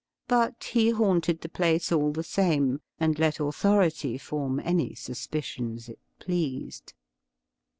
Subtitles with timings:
[0.27, 5.99] But he haunted the place, all the same, and let authority form any suspicions it
[6.17, 6.93] pleased.